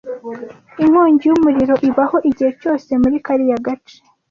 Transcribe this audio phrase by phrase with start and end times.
[0.83, 3.97] Inkongi y'umuriro ibaho igihe cyose muri kariya gace.